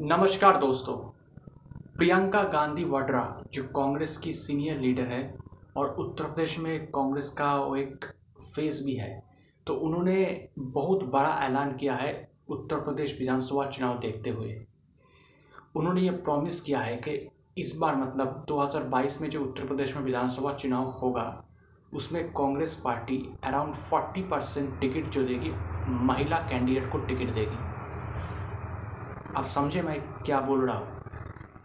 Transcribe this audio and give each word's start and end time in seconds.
नमस्कार 0.00 0.56
दोस्तों, 0.56 0.94
प्रियंका 1.96 2.42
गांधी 2.42 2.84
वाड्रा, 2.84 3.22
जो 3.52 3.62
कांग्रेस 3.66 4.16
की 4.16 4.32
सीनियर 4.32 4.78
लीडर 4.80 5.06
है, 5.06 5.22
और 5.76 5.88
उत्तर 5.94 6.24
प्रदेश 6.24 6.58
में 6.58 6.86
कांग्रेस 6.86 7.30
का 7.38 7.54
वो 7.54 7.74
एक 7.76 8.04
फेस 8.54 8.80
भी 8.86 8.94
है 8.94 9.10
तो 9.66 9.74
उन्होंने 9.76 10.48
बहुत 10.58 11.02
बड़ा 11.04 11.34
ऐलान 11.46 11.76
किया 11.76 11.94
है 11.94 12.12
उत्तर 12.48 12.80
प्रदेश 12.80 13.18
विधानसभा 13.20 13.64
चुनाव 13.66 13.98
देखते 13.98 14.30
हुए। 14.30 14.54
उन्होंने 15.76 16.00
ये 16.00 16.10
प्रॉमिस 16.10 16.60
किया 16.60 16.80
है 16.80 16.96
कि 16.98 17.16
इस 17.58 17.76
बार 17.76 17.96
मतलब 17.96 18.44
2022 18.48 19.20
में 19.22 19.28
जो 19.30 19.42
उत्तर 19.42 19.66
प्रदेश 19.66 19.96
में 19.96 20.02
विधानसभा 20.04 20.52
चुनाव 20.52 20.90
होगा, 20.92 21.44
उसमें 21.92 22.22
Congress 22.32 22.80
party 22.84 23.18
around 23.44 23.74
40 23.84 24.22
percent 24.22 24.78
ticket 24.80 25.10
जो 25.10 25.24
देगी, 25.24 25.52
महिला 26.06 26.38
कैंडिडेट 26.50 26.90
को 26.92 26.98
टिकट 26.98 27.34
देगी। 27.34 27.67
अब 29.36 29.44
समझे 29.46 29.82
मैं 29.82 30.00
क्या 30.22 30.40
बोल 30.40 30.66
रहा 30.66 30.76
हूँ? 30.76 31.00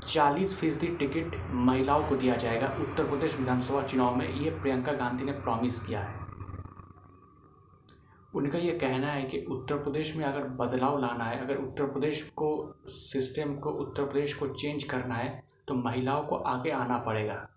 चालीस 0.10 0.58
फ़ीसदी 0.60 0.88
टिकट 0.88 1.36
महिलाओं 1.52 2.04
को 2.04 2.16
दिया 2.16 2.36
जाएगा। 2.36 2.68
उत्तर 2.80 3.04
प्रदेश 3.04 3.38
विधानसभा 3.40 3.82
चुनाव 3.84 4.16
में 4.16 4.28
ये 4.34 4.50
प्रियंका 4.52 4.94
गांधी 4.94 5.24
ने 5.24 5.32
प्रॉमिस 5.32 5.80
किया 5.86 6.00
है। 6.00 6.22
उनका 8.36 8.58
ये 8.58 8.72
कहना 8.72 9.08
है 9.08 9.24
कि 9.24 9.40
उत्तर 9.50 9.76
प्रदेश 9.76 10.16
में 10.16 10.26
अगर 10.26 10.44
बदलाव 10.60 11.00
लाना 11.00 11.24
है, 11.24 11.40
अगर 11.40 11.58
उत्तर 11.58 11.86
प्रदेश 11.86 12.22
को 12.36 12.76
सिस्टम 12.88 13.56
को, 13.56 13.70
उत्तर 13.70 14.06
प्रदेश 14.06 14.34
को 14.34 14.48
चेंज 14.48 14.84
करना 14.84 15.16
है 15.16 15.44
तो 15.68 15.74
महिलाओं 15.76 16.24
को 16.24 16.36
आगे 16.36 16.72
आना 16.72 16.98
पड़ेगा। 16.98 17.48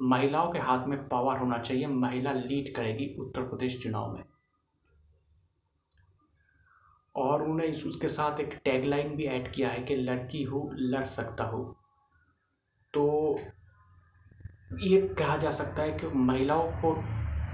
महिलाओं 0.00 0.50
के 0.52 0.58
हाथ 0.58 0.86
में 0.86 0.98
पावर 1.08 1.38
होना 1.38 1.58
चाहिए। 1.58 1.86
महिला 1.86 2.32
लीड 2.32 2.74
करेगी 2.74 3.14
उत्तर 3.20 3.42
प्रदेश 3.42 3.82
चुनाव 3.82 4.12
में। 4.14 4.22
और 7.14 7.42
उन्हें 7.42 7.68
उसके 7.84 8.08
साथ 8.08 8.40
एक 8.40 8.54
टैगलाइन 8.64 9.14
भी 9.16 9.24
ऐड 9.26 9.52
किया 9.52 9.68
है 9.68 9.82
कि 9.82 9.96
लड़की 9.96 10.42
हो, 10.42 10.70
लड़ 10.74 11.04
सकता 11.06 11.44
हो। 11.44 11.62
तो 12.94 13.36
ये 14.80 15.00
कहा 15.18 15.36
जा 15.36 15.50
सकता 15.50 15.82
है 15.82 15.98
कि 15.98 16.06
महिलाओं 16.08 16.70
को 16.82 16.94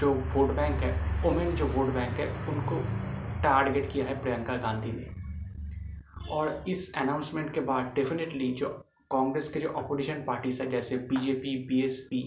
जो 0.00 0.12
वोट 0.34 0.50
बैंक 0.50 0.82
है 0.82 0.92
वोमेन 1.22 1.54
जो 1.56 1.66
वोट 1.66 1.92
बैंक 1.94 2.12
है, 2.12 2.28
उनको 2.48 2.78
टारगेट 3.42 3.90
किया 3.92 4.06
है 4.06 4.20
प्रियंका 4.22 4.56
गांधी 4.56 4.92
ने। 4.92 5.12
और 6.30 6.64
इस 6.68 6.94
अनाउंसमेंट 6.96 7.52
के 7.54 7.60
बाद 7.60 7.92
डेफिनेटली 7.94 8.52
जो 8.52 8.68
कांग्रेस 9.10 9.52
के 9.52 9.60
जो 9.60 9.68
अपोजिशन 9.70 10.24
पार्टीज़ 10.26 10.62
है, 10.62 10.68
जैसे 10.70 10.96
बीजेपी 11.10 11.56
बीएसपी 11.66 12.22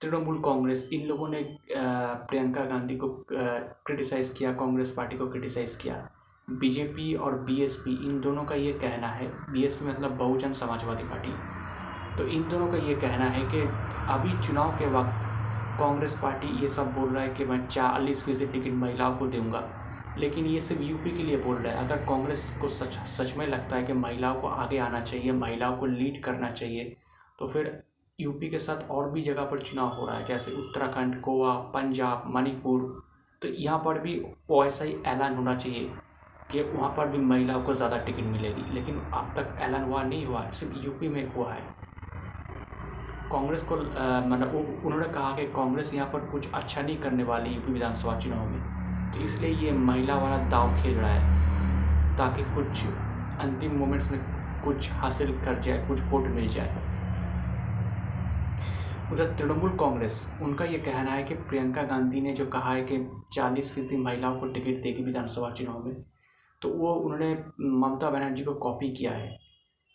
तृणमूल 0.00 0.40
कांग्रेस, 0.42 0.88
इन 0.92 1.06
लोगों 1.06 1.28
ने 1.28 1.42
प्रियंका 1.72 2.64
गांधी 2.64 2.96
को 2.96 3.08
क्रिटिसाइज़ 3.30 4.36
किया, 4.38 4.52
कांग्रेस 4.54 4.94
पार्टी 4.96 5.18
को 5.18 5.30
क्रिटिसाइज़ 5.30 5.82
किया। 5.82 6.08
बीजेपी 6.52 7.14
और 7.14 7.38
बीएसपी 7.40 7.92
इन 8.06 8.20
दोनों 8.20 8.44
का 8.44 8.54
ये 8.54 8.72
कहना 8.72 9.08
है 9.08 9.26
बीएसपी 9.50 9.86
मतलब 9.86 10.16
बहुजन 10.16 10.52
समाजवादी 10.52 11.04
पार्टी 11.04 11.32
तो 12.16 12.26
इन 12.28 12.48
दोनों 12.48 12.68
का 12.68 12.78
ये 12.78 12.94
कहना 12.96 13.24
है 13.26 13.42
कि 13.50 13.60
अभी 14.12 14.32
चुनाव 14.46 14.70
के 14.78 14.86
वक्त 14.90 15.28
कांग्रेस 15.78 16.18
पार्टी 16.22 16.48
ये 16.62 16.68
सब 16.68 16.92
बोल 16.94 17.10
रहा 17.10 17.22
है 17.22 17.34
कि 17.34 17.44
मैं 17.44 17.66
चालीस 17.66 18.24
फ़ीसदी 18.24 18.46
टिकट 18.46 18.74
महिलाओं 18.76 19.16
को 19.16 19.26
दूँगा, 19.26 19.62
लेकिन 20.18 20.46
ये 20.46 20.60
सिर्फ़ 20.60 20.82
यूपी 20.82 21.10
के 21.10 21.22
लिए 21.22 21.36
बोल 21.36 21.56
रहा 21.56 21.72
है। 21.72 21.84
अगर 21.84 22.04
कांग्रेस 22.06 22.44
को 22.60 22.68
सच 22.68 22.98
सच 23.08 23.36
में 23.36 23.46
लगता 23.46 23.76
है 23.76 23.82
कि 23.84 23.92
महिलाओं 23.94 24.40
को 24.40 24.48
आगे 24.48 24.78
आना 24.78 25.00
चाहिए, 25.02 25.32
महिलाओं 25.34 25.76
को 25.76 25.86
लीड 25.86 26.22
करना 26.24 26.50
चाहिए 26.50 26.96
तो 27.38 27.48
फिर 27.48 27.82
यूपी 28.18 28.48
के 28.50 28.58
साथ 28.58 28.90
और 28.90 29.10
भी 29.10 29.22
जगह 29.22 29.44
पर 29.44 29.60
चुनाव 29.60 29.88
हो 29.90 30.06
रहा 30.06 30.16
है, 30.16 30.26
जैसे 30.26 30.52
उत्तराखंड, 30.54 31.20
गोवा, 31.20 31.54
पंजाब, 31.74 32.30
मणिपुर 32.34 33.02
तो 33.42 33.48
यहाँ 33.50 33.78
पर 33.78 33.98
भी 33.98 34.14
वैसा 34.50 34.84
ही 34.84 34.96
ऐलान 35.06 35.34
होना 35.34 35.54
चाहिए। 35.56 35.90
कि 36.52 36.62
वहाँ 36.62 36.88
पर 36.96 37.06
भी 37.08 37.18
महिलाओं 37.18 37.62
को 37.62 37.74
ज़्यादा 37.74 37.98
टिकट 37.98 38.24
मिलेगी, 38.26 38.62
लेकिन 38.74 39.00
अब 39.14 39.32
तक 39.36 39.56
ऐलान 39.62 39.84
हुआ 39.84 40.02
नहीं 40.02 40.24
हुआ, 40.26 40.48
सिर्फ़ 40.50 40.84
यूपी 40.84 41.08
में 41.08 41.34
हुआ 41.34 41.52
है। 41.52 41.62
कांग्रेस 43.32 43.62
को 43.62 43.76
मतलब 43.76 44.54
उन्होंने 44.84 45.08
कहा 45.08 45.30
कि 45.36 45.46
कांग्रेस 45.54 45.94
यहाँ 45.94 46.08
पर 46.12 46.26
कुछ 46.30 46.52
अच्छा 46.52 46.82
नहीं 46.82 46.96
करने 46.98 47.24
वाली 47.24 47.50
यूपी 47.50 47.72
विधानसभा 47.72 48.18
चुनाव 48.20 48.46
में 48.46 49.12
तो 49.12 49.20
इसलिए 49.20 49.50
ये 49.56 49.72
महिला 49.74 50.16
वाला 50.16 50.36
दाव 50.50 50.76
खेल 50.82 50.94
रहा 50.94 51.10
है, 51.10 52.16
ताकि 52.18 52.42
कुछ 52.54 52.84
अंतिम 53.40 53.76
मोमेंट्स 53.78 54.10
में 54.12 54.20
कुछ 54.64 54.90
हासिल 54.92 55.32
कर 55.44 55.60
जाए, 55.62 55.86
कुछ 55.88 56.00
वोट 56.10 56.26
मिल 56.28 56.48
जाए। 56.48 56.88
उधर 59.12 59.34
तृणमूल 59.38 59.70
कांग्रेस, 59.78 60.26
उनका 60.42 60.64
ये 60.64 60.78
कहना 60.80 61.10
है 61.10 61.22
कि 61.24 61.34
प्रियंका 61.34 61.82
गांधी 61.84 62.20
ने 62.20 62.32
जो 62.34 62.46
कहा 62.48 62.72
है 62.72 62.82
कि 62.84 62.98
चालीस 63.32 63.74
फ़ीसदी 63.74 63.96
महिलाओं 63.98 64.38
को 64.40 64.46
टिकट 64.48 64.82
देगी 64.82 65.04
विधानसभा 65.04 65.50
चुनाव 65.52 65.84
में 65.84 65.94
तो 66.62 66.68
वो 66.68 66.92
उन्होंने 66.94 67.32
ममता 67.60 68.10
बनर्जी 68.10 68.44
को 68.44 68.54
कॉपी 68.54 68.90
किया 68.90 69.10
है। 69.10 69.38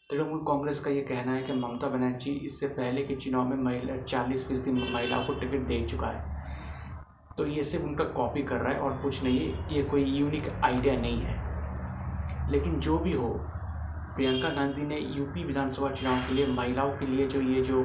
तृणमूल 0.10 0.40
कांग्रेस 0.40 0.80
का 0.80 0.92
ये 0.92 1.02
कहना 1.02 1.32
है 1.32 1.44
कि 1.44 1.54
ममता 1.54 1.88
बनर्जी 1.88 2.32
इससे 2.32 2.68
पहले 2.68 3.04
के 3.04 3.16
चुनाव 3.16 3.48
में 3.48 3.58
महिला, 3.58 3.98
चालीस 3.98 4.48
फ़ीसदी 4.48 4.72
महिलाओं 4.94 5.26
को 5.26 5.34
टिकट 5.34 5.68
दे 5.68 5.88
चुका 5.88 6.08
है। 6.08 6.34
तो 7.38 7.46
ये 7.48 7.64
सिर्फ़ 7.64 7.86
उनका 7.86 8.04
कॉपी 8.04 8.44
कर 8.44 8.56
रहा 8.56 8.74
है 8.74 8.80
और 8.80 8.98
कुछ 8.98 9.24
नहीं, 9.24 9.54
ये 9.72 9.84
कोई 9.84 10.04
यूनिक 10.04 10.50
आइडिया 10.64 10.96
नहीं 10.98 11.22
है। 11.22 12.52
लेकिन 12.52 12.80
जो 12.80 12.98
भी 12.98 13.12
हो, 13.12 13.30
प्रियंका 14.16 14.50
गांधी 14.50 14.82
ने 14.82 15.00
यूपी 15.00 15.44
विधानसभा 15.44 15.90
चुनाव 15.90 16.28
के 16.28 16.34
लिए 16.34 16.48
महिलाओं 16.48 16.92
के 16.92 17.06
लिए 17.06 17.28
जो 17.28 17.42
ये 17.42 17.62
जो 17.62 17.82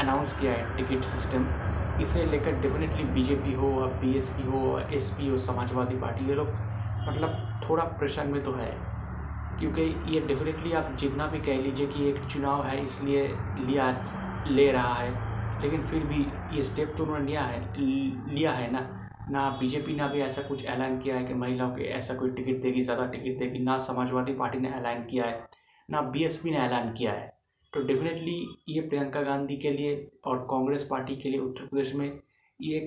अनाउंस 0.00 0.40
किया 0.40 0.52
है 0.52 0.76
टिकट 0.76 1.04
सिस्टम 1.04 1.46
इसे 2.02 2.24
लेकर 2.26 2.60
डेफिनेटली 2.60 3.04
बीजेपी 3.04 3.52
हो, 3.52 3.76
अब 3.76 3.90
बीएसपी 3.90 4.42
हो 4.42 4.78
एसपी 4.78 5.28
हो, 5.28 5.38
समाजवादी 5.38 5.96
पार्टी, 5.96 6.28
ये 6.28 6.34
लोग 6.34 6.48
मतलब 7.02 7.60
थोड़ा 7.62 7.84
प्रेशर 7.98 8.26
में 8.26 8.42
तो 8.44 8.52
है। 8.52 8.70
क्योंकि 9.58 9.82
ये 10.08 10.20
डेफिनेटली 10.20 10.72
आप 10.72 10.94
जितना 11.00 11.26
भी 11.26 11.38
कह 11.40 11.60
लीजिए 11.62 11.86
कि 11.86 12.08
एक 12.08 12.24
चुनाव 12.24 12.64
है, 12.66 12.82
इसलिए 12.84 13.26
लिया, 13.58 13.90
ले 14.48 14.70
रहा 14.72 14.94
है। 14.94 15.60
लेकिन 15.62 15.82
फिर 15.82 16.04
भी 16.04 16.26
ये 16.56 16.62
स्टेप 16.62 16.94
तो 16.98 17.04
उन्होंने 17.04 17.26
लिया 17.26 17.42
है 17.42 17.60
लिया 17.76 18.52
है 18.52 18.70
ना? 18.72 18.80
ना 19.30 19.48
बीजेपी 19.60 19.94
ने 19.94 20.08
भी 20.08 20.20
ऐसा 20.20 20.42
कुछ 20.42 20.64
ऐलान 20.66 20.98
किया 20.98 21.16
है 21.16 21.24
कि 21.24 21.34
महिलाओं 21.34 21.70
के 21.70 21.82
ऐसा 21.90 22.14
कोई 22.14 22.30
टिकट 22.30 22.62
देगी, 22.62 22.82
ज़्यादा 22.82 23.04
टिकट 23.06 23.38
देगी, 23.38 23.58
ना 23.58 23.76
समाजवादी 23.80 24.34
पार्टी 24.34 24.58
ने 24.58 24.68
ऐलान 24.70 25.04
किया 25.04 25.24
है, 25.24 25.46
ना 25.88 26.00
बीएसपी 26.02 26.50
ने 26.50 26.58
ऐलान 26.58 26.92
किया 26.92 27.12
है। 27.12 27.30
तो 27.72 27.82
डेफिनेटली 27.82 28.34
ये 28.68 28.80
प्रियंका 28.80 29.22
गांधी 29.22 29.56
के 29.56 29.70
लिए 29.70 29.94
और 30.24 30.38
कांग्रेस 30.50 30.86
पार्टी 30.90 31.16
के 31.16 31.28
लिए 31.28 31.40
उत्तर 31.40 31.66
प्रदेश 31.66 31.94
में 31.94 32.12
ये 32.60 32.80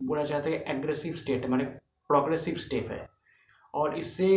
बोला 0.00 0.22
जाता 0.24 0.50
है 0.50 0.64
एग्रेसिव 0.68 1.14
स्टेट 1.14 1.42
है, 1.42 1.50
मैंने 1.50 1.64
प्रोग्रेसिव 2.10 2.54
स्टेप 2.58 2.90
है। 2.90 3.06
और 3.74 3.96
इससे 3.98 4.28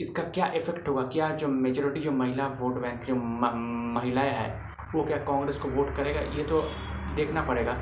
इसका 0.00 0.22
क्या 0.24 0.46
इफ़ेक्ट 0.52 0.88
होगा? 0.88 1.02
क्या 1.02 1.30
जो 1.32 1.48
मेजोरिटी 1.48 2.00
जो 2.00 2.10
महिला 2.12 2.46
वोट 2.60 2.80
बैंक 2.82 3.04
जो 3.04 3.14
महिलाएँ 3.14 4.30
हैं, 4.30 4.74
वो 4.94 5.04
क्या 5.04 5.16
कांग्रेस 5.16 5.58
को 5.58 5.68
वोट 5.68 5.94
करेगा? 5.96 6.20
ये 6.20 6.44
तो 6.44 6.62
देखना 7.16 7.42
पड़ेगा। 7.42 7.76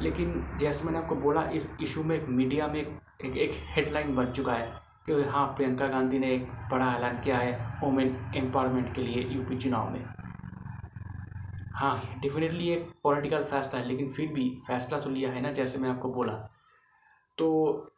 लेकिन 0.00 0.58
जैसे 0.60 0.84
मैंने 0.84 0.98
आपको 0.98 1.14
बोला, 1.16 1.42
इस 1.50 1.76
इशू 1.82 2.02
में 2.02 2.16
एक 2.16 2.28
मीडिया 2.28 2.66
में 2.66 2.80
एक 2.80 3.36
एक 3.36 3.52
हेडलाइन 3.66 4.14
बन 4.16 4.32
चुका 4.32 4.52
है 4.52 4.66
कि 5.06 5.22
हाँ 5.22 5.46
प्रियंका 5.46 5.86
गांधी 5.86 6.18
ने 6.18 6.34
एक 6.34 6.46
बड़ा 6.70 6.92
ऐलान 6.94 7.20
किया 7.20 7.38
है 7.38 7.78
वोमेन 7.82 8.16
एम्पावरमेंट 8.36 8.94
के 8.94 9.02
लिए 9.02 9.22
यूपी 9.28 9.56
चुनाव 9.56 9.90
में। 9.90 10.04
हाँ 11.74 12.18
डेफिनेटली 12.22 12.68
एक 12.68 12.90
पॉलिटिकल 13.02 13.44
फैसला 13.44 13.80
है, 13.80 13.86
लेकिन 13.86 14.08
फिर 14.08 14.28
भी 14.28 14.48
फैसला 14.66 14.98
तो 15.00 15.10
लिया 15.10 15.30
है 15.30 15.40
ना, 15.40 15.52
जैसे 15.52 15.78
मैं 15.78 15.88
आपको 15.90 16.08
बोला। 16.08 16.32
तो 17.38 17.90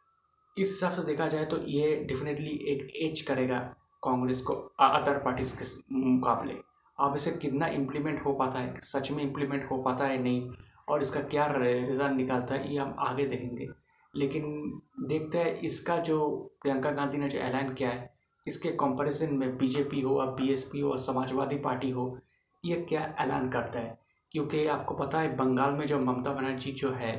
इस 0.57 0.69
हिसाब 0.69 0.91
से 0.91 1.03
देखा 1.03 1.27
जाए 1.27 1.45
तो 1.45 1.57
ये 1.67 1.95
डेफिनेटली 2.07 2.51
एक 2.67 2.91
एज 3.01 3.21
करेगा 3.21 3.59
कांग्रेस 4.03 4.41
को 4.41 4.53
अदर 4.79 5.17
पार्टीज़ 5.17 5.55
के 5.57 5.95
मुकाबले। 5.95 6.53
अब 6.97 7.15
इसे 7.15 7.31
कितना 7.31 7.67
इम्प्लीमेंट 7.67 8.25
हो 8.25 8.33
पाता 8.33 8.59
है, 8.59 8.79
सच 8.81 9.11
में 9.11 9.23
इम्प्लीमेंट 9.23 9.69
हो 9.71 9.77
पाता 9.81 10.05
है 10.05 10.21
नहीं, 10.23 10.49
और 10.89 11.01
इसका 11.01 11.19
क्या 11.23 11.45
रिज़ल्ट 11.51 12.13
निकालता 12.13 12.55
है, 12.55 12.71
ये 12.73 12.79
हम 12.79 12.95
आगे 12.99 13.25
देखेंगे। 13.27 13.67
लेकिन 14.13 14.81
देखते 15.07 15.37
हैं 15.37 15.59
इसका 15.59 15.97
जो 15.97 16.29
प्रियंका 16.61 16.91
गांधी 16.91 17.17
ने 17.17 17.29
जो 17.29 17.39
ऐलान 17.39 17.73
किया 17.73 17.89
है, 17.89 18.09
इसके 18.45 18.69
कंपैरिजन 18.71 19.35
में 19.35 19.57
बीजेपी 19.57 20.01
हो, 20.01 20.15
अब 20.15 20.35
बीएसपी 20.35 20.79
हो 20.79 20.97
समाजवादी 20.97 21.57
पार्टी 21.57 21.89
हो, 21.89 22.17
ये 22.63 22.75
क्या 22.89 23.01
ऐलान 23.19 23.49
करता 23.49 23.79
है? 23.79 23.97
क्योंकि 24.31 24.65
आपको 24.67 24.95
पता 24.95 25.19
है 25.19 25.35
बंगाल 25.35 25.71
में 25.71 25.85
जो 25.87 25.99
ममता 25.99 26.31
बनर्जी 26.31 26.71
जो 26.71 26.91
है 26.91 27.13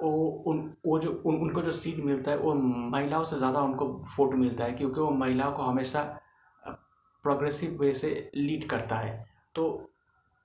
वो, 0.00 0.44
उन, 0.46 0.72
वो 0.86 0.98
जो, 0.98 1.22
उन, 1.26 1.36
उनको 1.36 1.62
जो 1.62 1.72
सीट 1.72 2.04
मिलता 2.04 2.30
है, 2.30 2.38
वो 2.38 2.54
महिलाओं 2.90 3.24
से 3.24 3.36
ज़्यादा 3.36 3.60
उनको 3.60 3.86
वोट 4.18 4.34
मिलता 4.34 4.64
है, 4.64 4.72
क्योंकि 4.72 5.00
वो 5.00 5.10
महिलाओं 5.10 5.52
को 5.52 5.62
हमेशा 5.62 6.02
प्रोग्रेसिव 7.24 7.78
वे 7.80 7.92
से 7.92 8.30
लीड 8.36 8.68
करता 8.68 8.96
है। 8.96 9.26
तो 9.54 9.90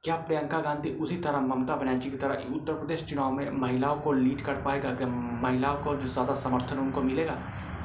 क्या 0.03 0.15
प्रियंका 0.15 0.59
गांधी 0.59 0.89
उसी 0.95 1.17
तरह, 1.17 1.41
ममता 1.41 1.75
बनर्जी 1.75 2.11
की 2.11 2.17
तरह 2.17 2.55
उत्तर 2.55 2.73
प्रदेश 2.73 3.05
चुनाव 3.05 3.31
में 3.31 3.51
महिलाओं 3.51 3.99
को 4.01 4.11
लीड 4.11 4.41
कर 4.41 4.61
पाएगा? 4.61 4.93
कि 4.93 5.05
महिलाओं 5.43 5.83
को 5.83 5.95
जो 5.95 6.07
ज़्यादा 6.07 6.33
समर्थन 6.35 6.79
उनको 6.79 7.01
मिलेगा? 7.01 7.37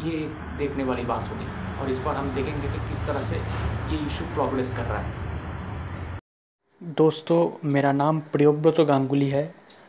ये 0.02 0.12
एक 0.12 0.56
देखने 0.58 0.84
वाली 0.84 1.04
बात 1.04 1.30
होगी। 1.30 1.46
और 1.80 1.90
इस 1.90 1.98
पर 1.98 2.14
हम 2.14 2.34
देखेंगे 2.34 2.68
कि 2.68 2.88
किस 2.88 3.06
तरह 3.06 3.22
से 3.22 3.36
ये 3.92 4.06
इशू 4.06 4.24
प्रोग्रेस 4.24 4.76
कर 4.76 4.82
रहा 4.82 4.98
है। 4.98 5.26
दोस्तों, 6.82 7.68
मेरा 7.68 7.92
नाम 7.92 8.20
प्रियोव्रत 8.32 8.80
गांगुली 8.80 9.28
है। 9.28 9.54